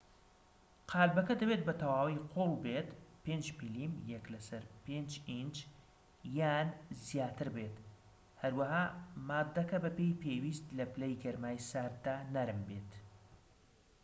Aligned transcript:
قاڵبەکە 0.91 1.33
دەبێت 1.41 1.61
بە 1.67 1.73
تەواوی 1.81 2.23
قووڵ 2.31 2.53
بێت، 2.63 2.89
5 3.25 3.45
ملم 3.59 3.91
1 4.09 4.65
/ 4.65 4.85
5 4.85 5.09
ئینچ 5.29 5.55
یان 6.37 6.67
زیاتر 7.07 7.47
بێت، 7.55 7.75
هەروەها 8.41 8.83
ماددەکە 9.27 9.77
بە 9.83 9.89
پێی 9.97 10.19
پێویست 10.23 10.65
لە 10.77 10.85
پلەی 10.93 11.19
گەرمای 11.23 11.63
سارددا 11.69 12.15
نەرم 12.35 12.61
بێت 12.67 12.91